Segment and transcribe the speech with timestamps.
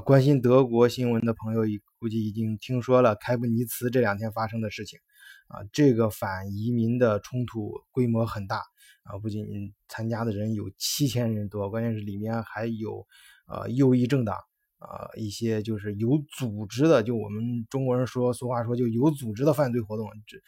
[0.00, 4.98] 关心德国新闻的朋友已，估计已经听说了开布尼茨这两天发生的事情。
[5.48, 8.62] 啊，这个反移民的冲突规模很大
[9.02, 13.06] 啊，不仅参加的人有七千人多，关键是里面还有
[13.46, 14.36] 呃右翼政党
[14.78, 20.08] 啊，一些就是有组织的，就我们中国人说俗话说就有组织的犯罪活动。
[20.26, 20.38] 这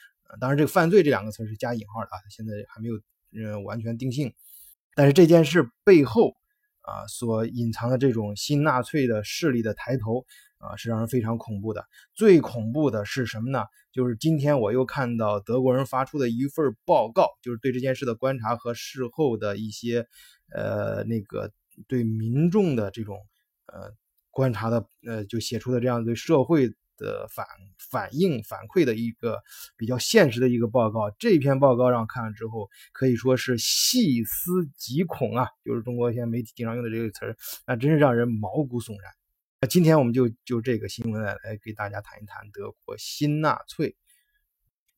[0.41, 2.95] 当然这个犯罪这两个词是加引号的啊，现在还没有
[3.35, 4.33] 呃完全定性。
[4.95, 6.35] 但是这件事背后。
[6.87, 10.25] 啊，所隐藏的这种新纳粹的势力的抬头
[10.59, 11.85] 啊，是让人非常恐怖的。
[12.15, 13.65] 最恐怖的是什么呢？
[13.93, 20.07] 就是今天我又看到德国人发出的一份报告，就是对这件事的观察和事后的一些
[20.55, 21.51] 呃那个
[21.89, 23.19] 对民众的这种
[23.67, 23.91] 呃
[24.31, 26.71] 观察的呃，就写出的这样对社会。
[26.97, 27.47] 的反
[27.79, 29.43] 反应反馈的一个
[29.77, 39.13] 比较现实的一个报告，这篇报告让看了之后可以说是细思极恐啊，就是中国现在媒体经常用的这个词儿，那真是让人毛骨悚然。
[39.61, 43.97] 那今天我们就就这个新闻来来给大家谈一谈德国新纳粹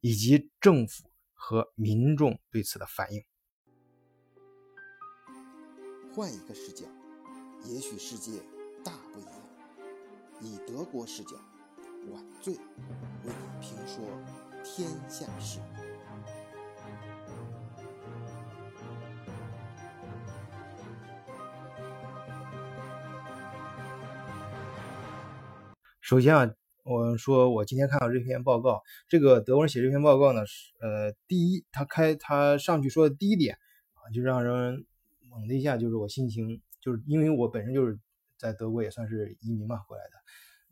[0.00, 3.22] 以及政府和民众对此的反应。
[6.12, 6.84] 换一个视角，
[7.66, 8.40] 也许世界
[8.82, 9.32] 大不一样。
[10.40, 11.36] 以德国视角。
[12.12, 12.60] 晚醉为
[13.24, 14.04] 你评说
[14.64, 15.60] 天下事。
[26.00, 26.50] 首先啊，
[26.84, 33.58] 我说我今天看到这篇报告，这个德国人写这篇报告呢，是呃，第一，他开他上去说的第一点
[33.92, 34.86] 啊，就让人
[35.28, 37.98] 猛的一下，就是我心情，就是因为我本身就是
[38.38, 40.12] 在德国也算是移民嘛过来的。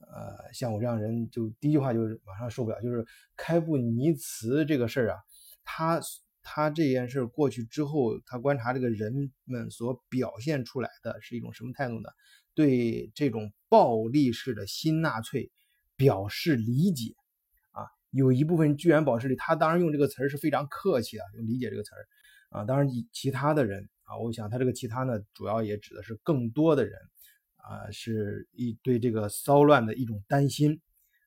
[0.01, 3.05] 呃，像我这样人，就第一句话就是马上受不了，就是
[3.37, 5.19] 开布尼茨这个事儿啊，
[5.65, 6.01] 他
[6.43, 12.09] 他这件事过去之后，他观察这个人们所表现出来的是一种什么态度呢？
[12.55, 15.51] 对这种暴力式的新纳粹
[15.97, 17.15] 表示理解
[17.73, 22.07] 啊，有一部分居然保持理，他当然用这个词儿是非常客气的，用理解这个词儿
[22.51, 26.93] 啊，当然其他的人啊，我想他这个其他呢，主要也指的是更多的人。
[27.69, 30.81] 啊，是一对这个骚乱的一种担心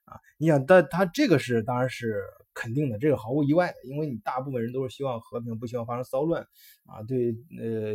[0.06, 0.18] 啊！
[0.38, 2.24] 你想，但他这个是当然是
[2.54, 6.42] 肯定的，这个毫无意外的，因为你大部分人都是希望和平，不希望发生骚乱
[6.86, 7.04] 啊。
[7.04, 7.94] 对，呃，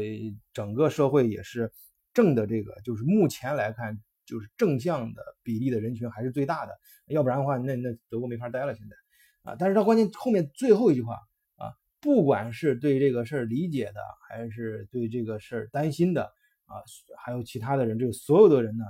[0.53, 1.73] 整个社会也是
[2.13, 8.75] 正的，这个就是目前来看，就是正向的比例的人群还是最大的，要不然的话，那那德国没法待了。
[8.75, 11.15] 现在啊，但是他关键后面最后一句话
[11.57, 16.31] 啊，不管是对这个事儿理解的，还是对这个事儿担心的。
[16.67, 16.83] 啊，
[17.19, 18.85] 还有其他的人，这个所有的人呢，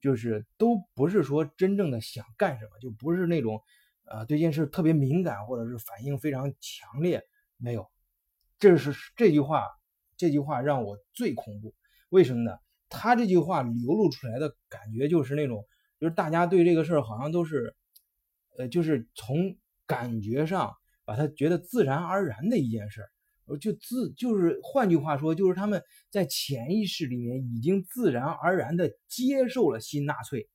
[0.00, 3.60] 就是都不是说真正的想干什么，就不是那种，
[4.04, 7.22] 呃，对一件事特别敏感或者是反应非常强烈，
[7.56, 7.90] 没有。
[8.58, 9.66] 这是这句话，
[10.16, 11.74] 这句话让我最恐怖。
[12.08, 12.56] 为什么呢？
[12.88, 15.66] 他这句话流露出来的感觉就是那种，
[15.98, 17.74] 就是大家对这个事儿好像都是，
[18.56, 19.56] 呃，就是从
[19.86, 20.72] 感觉上
[21.04, 23.08] 把它觉得自然而然的一件事儿。
[23.60, 25.80] 就自就是，换句话说，就是他们
[26.10, 30.48] 在潜意识里面已经自然而然的接受了新纳粹。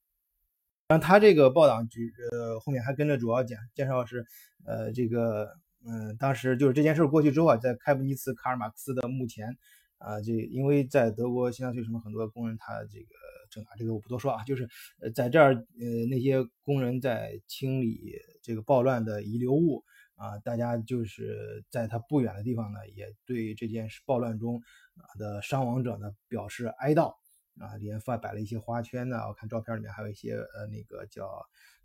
[0.90, 4.26] 然后他这个报道举呃后面还跟着主要讲介绍是，
[4.66, 5.48] 呃这个
[5.88, 9.58] 嗯当时就是这件事过去之后啊，在开普尼茨卡尔马克思的墓前
[9.98, 13.16] 啊，这因为在德国新纳粹什么很多工人他这个
[13.50, 14.68] 正啊这个我不多说啊，就是
[15.00, 19.86] 呃在这儿呃那些工人在清理这个暴乱的遗留物。
[20.22, 24.62] 啊，大家就是在他不远的地方呢，也对这件事暴乱中
[24.96, 27.16] 啊的伤亡者呢表示哀悼
[27.58, 31.26] 啊，里面放摆了一些花圈呢，我看照片里面还有一些呃那个叫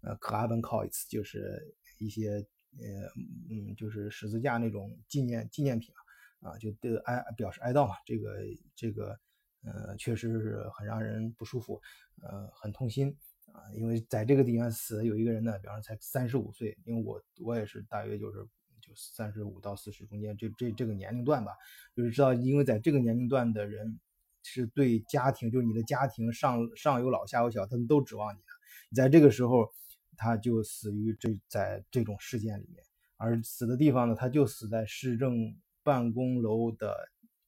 [0.02, 2.46] 呃 k a b e n k a u s 就是一些
[2.78, 3.08] 呃
[3.48, 5.94] 嗯就是十字架那种纪念纪念品
[6.40, 8.36] 啊，啊就对哀表示哀悼嘛，这个
[8.74, 9.18] 这个
[9.64, 11.80] 呃确实是很让人不舒服，
[12.20, 13.16] 呃很痛心。
[13.52, 18.38] 啊，因为在这个地方死有一个人呢，比方说才三十五岁，因为我我也是大约就是
[18.80, 21.52] 就三十五到四十中间这这这个年龄段吧，
[21.94, 23.98] 就是知道，因为在这个年龄段的人
[24.42, 29.70] 是对家庭，就是你的家庭上上有老下有小，他们都指望你的，在这个时候
[30.16, 32.84] 他就死于这在这种事件里面，
[33.16, 36.94] 而死的地方呢，他就死在市政办公楼的。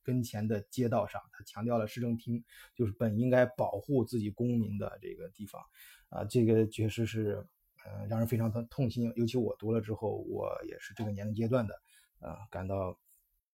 [0.08, 2.42] 跟前的街道上，他强调了市政厅
[2.74, 5.60] 就是本应该保护自己公民的这个地方，
[6.08, 7.46] 啊，这个确实是，
[7.84, 9.12] 呃，让人非常的痛心。
[9.16, 11.74] 尤其我读了之后，我也是这个年龄阶段的，
[12.20, 12.98] 啊，感到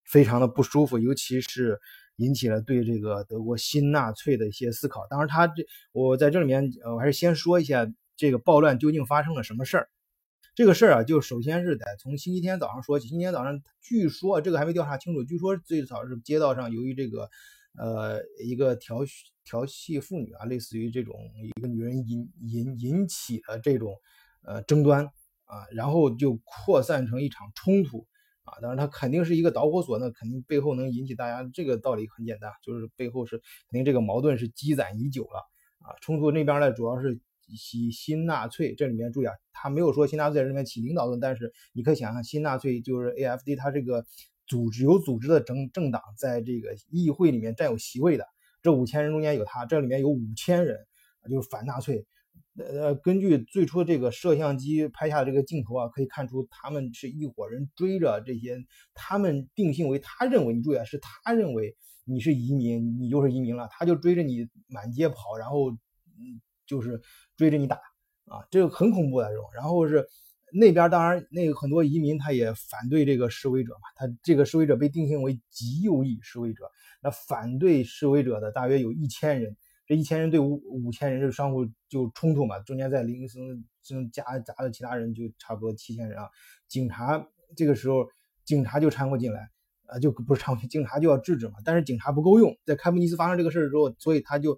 [0.05, 1.81] 非常的不舒服，尤其是
[2.19, 5.05] 引起了对这个德国新纳粹的一些思考。
[5.09, 7.85] 当然，他这我在这里面，呃，我还是先说一下
[8.17, 9.89] 这个暴乱究竟发生了什么事儿。
[10.55, 13.09] 这个事儿啊，就首先是得从星期天早上说起。
[13.09, 17.29] 星期天早上，据说这个还没调查清楚，据说最早是街道上由于这个，
[17.77, 19.01] 呃，一个调
[19.45, 21.17] 调戏妇女啊，类似于这种
[21.57, 23.97] 一个女人引引引起的这种
[24.45, 25.07] 呃争端
[25.47, 28.07] 啊，然后就扩散成一场冲突
[28.45, 28.61] 啊。
[28.63, 35.41] 当然，它肯定是一个导火索，那肯定背后能引起大家这个道理很简单，就是背后是肯定这个矛盾是积攒已久了
[35.81, 35.99] 啊。
[36.01, 37.19] 冲突那边呢，主要是
[37.49, 44.05] 以新纳粹，这里面注意啊，他没有说新纳粹在这里面起领导的，但是你可以想象，新纳粹就是 AFD，它这个。
[44.47, 48.27] 组织有组织的政政党在这个议会里面占有席位的，
[48.61, 50.77] 这五千人中间有他，这里面有五千人，
[51.31, 52.07] 就是反纳粹。
[52.59, 58.59] 呃，根据最初这个摄像机拍下的这个镜头啊，可以看出他们是一伙人追着这些，
[58.93, 61.75] 他们定性为他认为，你注意啊，是他认为
[62.05, 67.01] 你是移民，你就是移民了，他就追着你满街跑，然后嗯，就是
[67.37, 67.77] 追着你打
[68.27, 70.07] 啊，这个很恐怖的这种，然后是。
[70.57, 76.71] 那边当然，那个很多移民他也反对这个示威者嘛，他这个示威者被定性为极右翼示威者。
[77.03, 86.31] 那反对示威者的大约有一千人，这一千人对五五千人这个商户就冲突嘛，中间再零星星夹杂的其他人就差不多七千人啊。
[86.69, 87.27] 警察
[87.57, 88.07] 这个时候
[88.45, 89.51] 警察就掺和进来，
[89.87, 91.55] 啊，就不是，警察就要制止嘛。
[91.65, 94.55] 但是警察不够用，在开普尼斯发生这个事之后，所以他就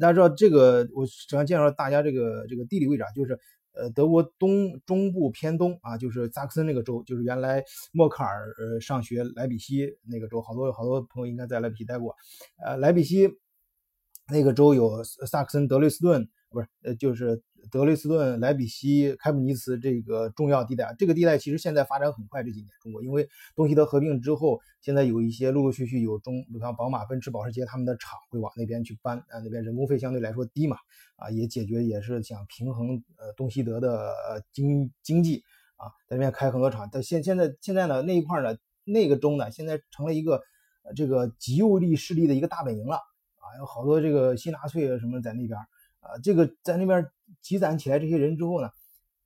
[0.00, 3.38] 大家知道这个，我想介绍大家这个这个地理位置啊，就是。
[3.74, 12.16] 呃，德国东中部偏东啊，就是萨克森那个州，就是原来默克尔呃上学莱比锡那个州，好多好多朋友应该在莱比锡待过。
[12.60, 13.28] 呃，莱比锡
[14.32, 17.40] 那个州有萨克森、德累斯顿，不是呃就是
[17.70, 20.94] 德累斯顿、莱比锡、开普尼茨这个重要地带。
[20.98, 30.76] 这个地带其实现在发展很快，这几年中国因为东西德合并之后，现在有一些陆陆续续有中，比方宝马、奔驰、保时捷他们的厂会往那边去搬啊，那边人工费相对来说低嘛。
[31.16, 34.14] 啊，也解决也是想平衡呃东西德的
[34.52, 35.42] 经经济
[35.74, 36.88] 啊，在那边开很多厂。
[36.92, 40.40] 但现现在现在呢那一块呢那个州呢现在成了一个
[40.94, 45.58] 这个极右翼势力的一个大本营了啊，有好多这个新纳粹什么在那边
[45.98, 47.04] 啊，这个在那边
[47.42, 48.68] 积攒起来这些人之后呢，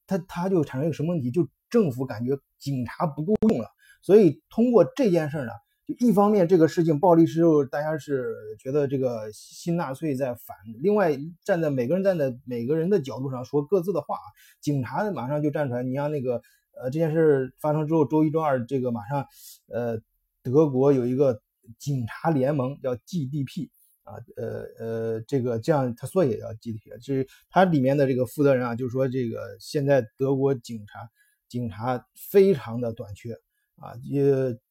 [0.06, 1.30] 他他就产生一个什么问题？
[1.30, 3.68] 就政府感觉警察不够用了，
[4.02, 5.50] 所以通过这件事呢。
[5.84, 14.16] 就一方面，这个事情暴力之后，大家是觉得这个新纳粹在反；另外，站在每个人站在每个人的角度上说各自的话。
[14.60, 16.40] 警察马上就站出来，你像那个
[16.80, 19.26] 呃这件事发生之后，周一、周二这个马上，
[19.72, 19.98] 呃，
[20.44, 21.42] 德国有一个
[21.80, 23.68] 警察联盟叫 GDP
[24.02, 31.10] 啊，呃呃，这个这样它缩写叫集体就是它里面的这个负责人啊，就是说这个现在德国警察
[31.48, 33.36] 警察非常的短缺。
[33.76, 34.22] 啊，也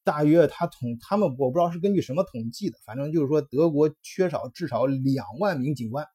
[0.06, 6.06] 大约他统他们我不知道是根据什么统计的，反正就是说德国缺少至少两万名警官，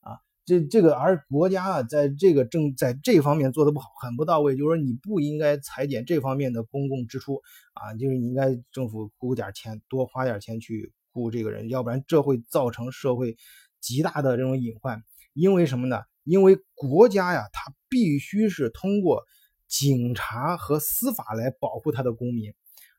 [0.00, 0.16] 啊，
[0.46, 7.42] 这这个而国家啊在这个政在这方面做的不好，很不到位，就是说你不应该裁减这方面的公共支出
[7.74, 13.36] 啊，就是你应该政府雇点钱，多花点钱去雇这个人，要不然这会造成社会
[13.80, 15.02] 极大的这种隐患。
[15.34, 16.00] 因为什么呢？
[16.24, 19.24] 因为国家呀，它必须是通过。
[19.68, 22.54] 警察和司法来保护他的公民。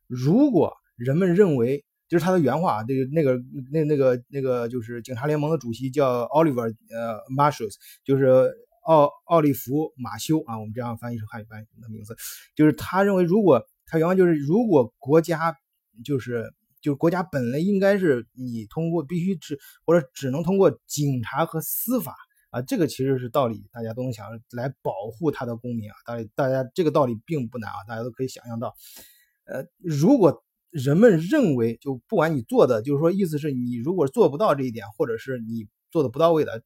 [0.05, 8.53] 如果人们认为，就是他的原话，这个那个那那个那个就是警察联盟的主席叫 Oliver 呃 m a r s h a l s 就是
[8.85, 12.15] 奥奥利弗马修啊，我们这样翻译成汉语翻译的名字，
[12.55, 15.57] 就是他认为，如果他原话就是，如果国家
[16.05, 22.15] 就是就是国家本来应该是你通过必须只或者只能通过警察和司法。
[22.51, 25.95] 啊，这个其实是道理，大家都能想来保护他的公民啊。
[26.03, 28.73] 大大家这个道理并不难啊，大家都可以想象到。
[29.45, 36.63] 呃，如果人们认为，就不管你做的，就是说，意思是你如果做不到这一点，或者是你做的不到位的，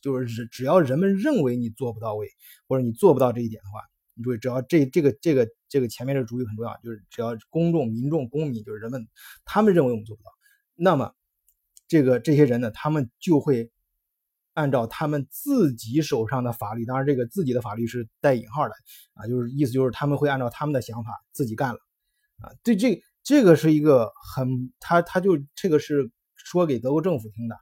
[0.00, 2.28] 就是只只要人们认为你做不到位，
[2.68, 3.80] 或者你做不到这一点的话，
[4.14, 9.06] 你注意，只要这这个这个这个前面这个主语很重要，就是只要公众、民众、公民，就是人们
[9.44, 10.30] 他们认为我们做不到，
[10.74, 11.12] 那么
[11.88, 13.70] 这个这些人呢，他们就会。
[14.56, 18.74] 按照他们自己手上的法律，当然这个自己的法律是带引号的
[19.14, 21.80] 啊，就是意思就是他们会按照他们的想法自己干了
[22.38, 22.54] 啊。
[22.62, 27.56] 这这这个是一个很他他就这个是说给德国政府听的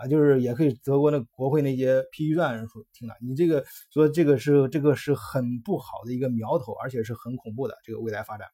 [0.00, 3.14] 啊，就是也可以德国那国会那些批预算人说听的。
[3.20, 8.48] 你这个说这个是这个是很不好的一个苗头，而且是很恐怖的这个未来发展。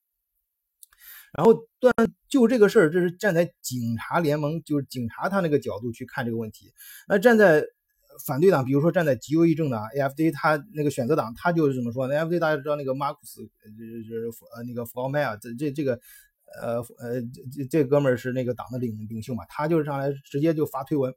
[1.32, 1.92] 然后，但
[2.28, 6.72] 就这个事儿，这是站在警察联盟，就是警察他那个角度去看这个问题。
[7.06, 7.62] 那站在
[8.24, 12.14] 反对党，比如说站在极右翼政党 AFD，他那个选择党，他就是怎么说呢。
[12.14, 16.00] AFD 大家知道那个马库斯，就是呃那个弗奥迈尔，这这这个
[16.60, 17.20] 呃呃
[17.52, 21.14] 这这哥们儿是那个党的领领袖嘛，他就是上来直接就发推文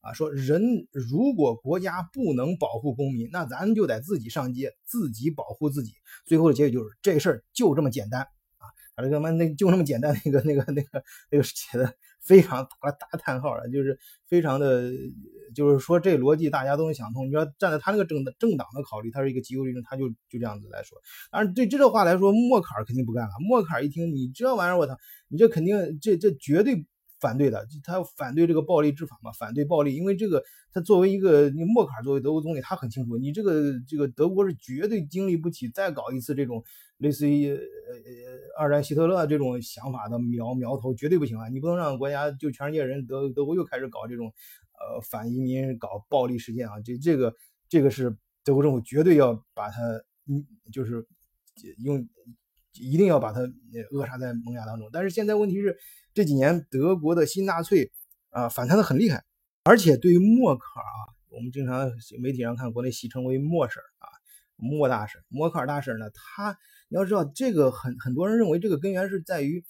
[0.00, 5.92] 啊，说人如果国家不能保护公民，那咱就得自己上街，自己保护自己。
[6.26, 8.22] 最后的结局就是这事儿就这么简单
[8.58, 14.90] 啊，他这个妈那就那么简单，那个那个那个那个写的非常打了大叹号了，就是非常的，
[15.54, 17.26] 就是说这逻辑大家都能想通。
[17.28, 20.96] 你要站在他那个政政党的考虑，他是一个极右立政，他就就这样子来说。
[21.30, 23.30] 但是对这个话来说，默克尔肯定不干了。
[23.40, 24.96] 默克尔一听你这玩意儿，我操，
[25.28, 26.86] 你这肯定这这绝对。
[27.22, 36.64] 反对的，他反对这个暴力执法嘛，反对暴力，因为这个他作为一个你默克尔作为德国总理，他很清楚，你这个这个德国是绝对经历不起再搞一次这种
[36.98, 37.58] 类似于呃
[38.58, 41.48] 二战希特勒这种想法的苗苗头，绝对不行啊！
[41.48, 46.80] 你不能让国家就全世界人德德国又开始搞这种呃反移民、搞暴力事件啊！
[46.84, 47.32] 这这个
[47.68, 49.80] 这个是德国政府绝对要把它
[50.26, 51.06] 嗯就是
[51.84, 52.04] 用
[52.74, 53.40] 一定要把它
[53.92, 54.90] 扼杀在萌芽当中。
[54.92, 55.78] 但是现在问题是。
[56.14, 57.90] 这几年德国的新纳粹
[58.28, 59.24] 啊反弹的很厉害，
[59.64, 61.00] 而且对于默克尔啊，
[61.30, 61.90] 我们经常
[62.20, 64.06] 媒体上看国内戏称为默婶啊，
[64.56, 69.64] 默大婶、默克尔大婶呢，他你要知道这个很很多人认为这个根源是在于，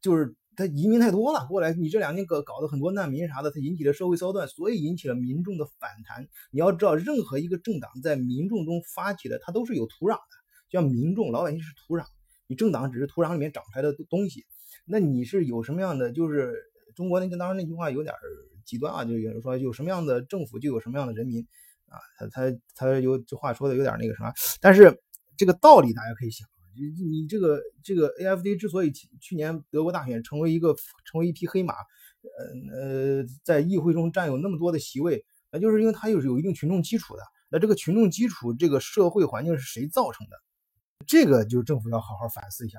[0.00, 6.26] 就是他移民太多了过来，你这两年搞搞的很多难民啥的，他引起了社会骚乱，所以引起了民众的反弹。
[6.50, 10.36] 你要知道，任何一个政党在民众中发起的，它都是有土壤的，
[10.72, 12.04] 像民众老百姓是土壤，
[12.48, 14.44] 你政党只是土壤里面长出来的东西。
[14.84, 16.12] 那你是有什么样的？
[16.12, 16.54] 就是
[16.94, 18.14] 中国那当然那句话有点
[18.64, 21.46] 极端啊，就有人说有什么样的政府就有什么样的人民
[21.86, 25.00] 啊，他他他有这话说的有点那个什么，但是
[25.36, 37.22] 这个道理大家可以想，你你这个这个 A F D 之所以去年德国大选成为一个成为一匹黑马，呃呃，在议会中占有那么多的席位，那就是因为它又是有一定群众基础的。
[37.50, 40.36] 那这个群众基础，这个社会环境是谁造成的？
[41.06, 42.78] 这个就政府要好好反思一下。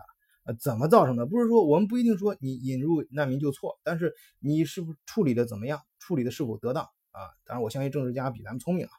[0.55, 1.25] 怎么造成的？
[1.25, 5.81] 不是说我们不一定说你引入难民就错，但是你是不是处理的怎么样？
[5.99, 7.21] 处理的是否得当啊？
[7.45, 8.91] 当然，我相信政治家比咱们聪明啊。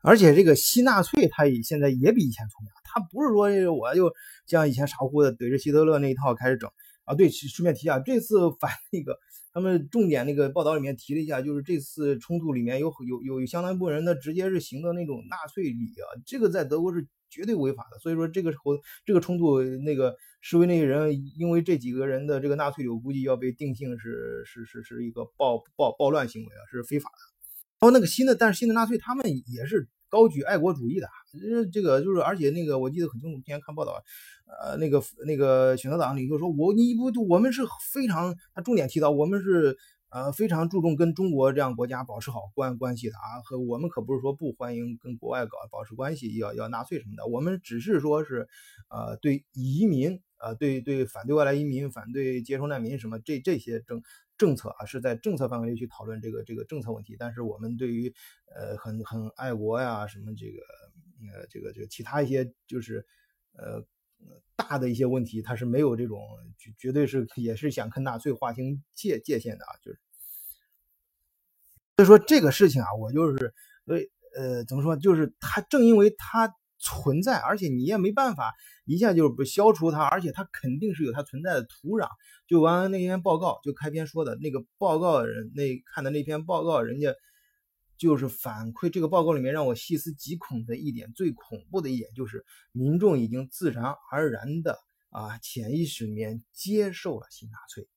[0.00, 4.12] 而且这个新纳粹他也现在也比以前聪明，他不是说我就
[4.46, 6.70] 像以前傻乎乎的怼着希特勒那一套开始整
[7.04, 7.14] 啊。
[7.14, 9.18] 对，顺便提一下，这次反那个
[9.52, 17.06] 他们重点那个报道里面提了一下，就是这次冲突里面有有有相当一部分人他直接是行的那种纳粹礼啊，这个在德国是。
[17.34, 27.18] 绝对违法的，所以说这个时候这个冲突，那个示威那些人，因为这几个人的这个纳粹，我估计要被定性是是是是一个暴暴暴乱行为啊，是非法的。
[27.80, 31.08] 然后那个新的，但是新的纳粹他们也是高举爱国主义的，
[31.72, 34.00] 这个就是而且那个我记得很清楚，今天看报道，
[34.46, 37.62] 呃，那个那个选择党领袖说，我你不我们是
[37.92, 39.76] 非常，他重点提到我们是。
[40.14, 48.46] 呃，非常注重跟中国这样国家保持好关关系的啊，和我们可不是说不欢迎跟国外搞保持关系，要要纳粹什么的，我们只是说是，
[48.90, 54.04] 呃，对移民，呃，对对反对外来移民，反对接收难民什么这这些政
[54.38, 58.14] 政策啊，是在政策范围内去讨论这个这个政策问题，但是我们对于
[58.54, 60.60] 呃很很爱国呀，什么这个
[61.32, 63.04] 呃这个这个其他一些就是
[63.54, 63.84] 呃。
[64.56, 66.20] 大的一些问题，他是没有这种
[66.78, 70.00] 绝对是也是想跟纳粹划清界界限的啊，就是
[71.96, 73.54] 所以说这个事情啊，我就是
[73.84, 78.54] 所以呃怎么说，就是它正因为它存在，而且你也没办法
[78.84, 82.08] 一下就不消除它，而且它肯定是有它存在的土壤。
[82.46, 87.14] 就完那篇报告，就开篇说的那个报告人那看的那篇报告，人家。
[87.96, 94.78] 就是反馈这个报告里面让我细思极恐的一点，最恐怖的一点就是民众已经自然而然的
[95.10, 97.88] 啊潜意识里面接受了新纳粹，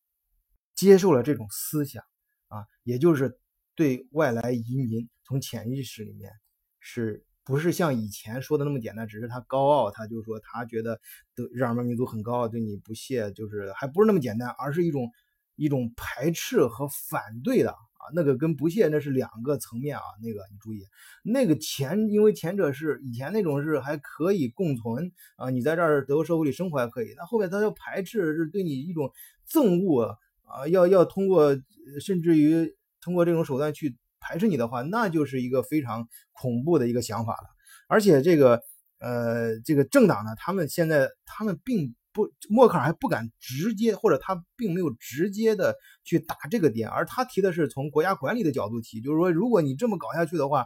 [0.76, 2.04] 接受了这种思想
[2.48, 3.40] 啊，也就是
[3.76, 6.32] 对外来移民从潜意识里面
[6.80, 9.08] 是不是像以前说的那么简单？
[9.08, 11.00] 只是他高傲，他就说他觉得
[11.36, 15.12] 的日耳曼民族很高傲，对你不屑，就是还不是那么简单，而是一种
[15.56, 17.76] 一种排斥和反对的。
[17.98, 20.82] 啊那个跟不屑那是两个层面啊，那个你注意，
[21.24, 29.12] 那个前因为前者是以前那种是还可以共存啊，你在这儿德国社会里生活还可以，那后面他要排斥，是对你一种
[29.50, 31.56] 憎恶啊，要要通过
[32.00, 37.50] 甚至于通过这种手段去排斥你的话，那就是一个非常恐怖的一个想法了。
[37.88, 38.62] 而且这个
[39.00, 41.96] 呃这个政党呢，他们现在他们并。
[42.18, 50.66] 不，默克尔还不敢直接，或者他并没有直接的去打这个点，而他提的是从国家管理的角度提，就是说，如果你这么搞下去的话，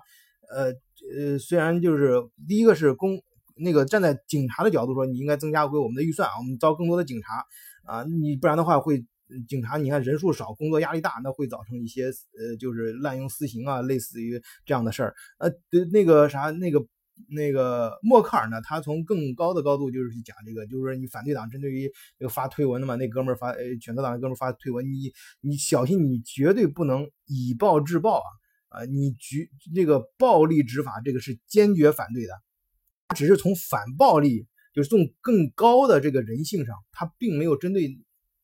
[0.49, 0.71] 呃
[1.13, 2.13] 呃，虽然就是
[2.47, 3.21] 第一个是公
[3.57, 7.43] 那个站在警察的角度说，你应该增加回我们的预算啊，我们招更多的警察
[7.83, 9.03] 啊，你不然的话会
[9.49, 15.51] 警察你看人数少，工作压力大，那会造成一些呃就是滥用私刑啊，类似于这样的事儿，呃，
[15.91, 16.85] 那个啥那个。
[17.29, 18.61] 那个默克尔呢？
[18.61, 25.11] 他从更高的高度就是去讲这个，就是说你反对党针对于那个发推文的嘛，那哥们儿发呃选择党的哥们儿发推文，你
[25.41, 28.29] 你小心，你绝对不能以暴制暴啊
[28.69, 28.85] 啊！
[28.85, 32.33] 你举这个暴力执法，这个是坚决反对的。
[33.09, 37.99] 他只是从反暴力，就是从更高的这个人性上，他并没有针对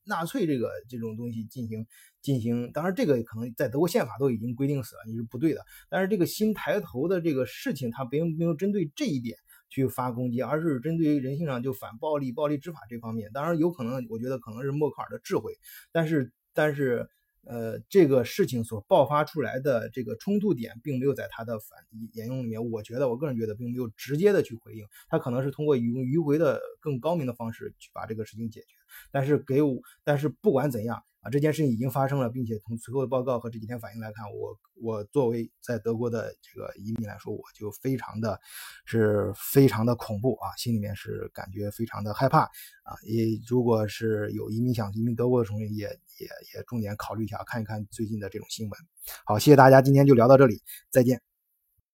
[0.08, 1.86] 纳粹这个这种东西进行
[2.22, 2.72] 进行。
[2.72, 5.62] 当然，这个可能在德国宪法都已经规定死了，你是不对的。
[5.90, 9.38] 但是这个新抬头的这个事情，他并没有针对这一点
[9.70, 13.30] 去发攻击，而是针对于人性上就反暴力、暴力执法这方面。
[13.34, 15.54] 当然，有可能我觉得可能是默克尔的智慧，
[15.92, 17.10] 但是但是。
[17.50, 21.80] 呃，这个事情所爆发出来的这个冲突点，并没有在他的反
[22.14, 28.68] 言用里面，我觉得，我个人觉得，并没有直接的去回应，他可能是通过用迂回的更高明的方式去把这个事情解决。
[29.12, 31.30] 但是给我，但是不管怎样啊。
[31.30, 38.40] 这件事情已经发生了，并且从随后的报告和这几天反应来看，我我作为在德国的这个移民来说，我就非常的
[38.86, 42.96] 是非常的恐怖啊，心里面是感觉非常的害怕啊。
[43.06, 45.90] 也如果是有移民想移民德国的同学，也
[46.20, 48.80] 也也重点考虑一下，看一看最近的这种新闻。
[49.26, 51.22] 好，谢谢大家，今天就聊到这里，再见。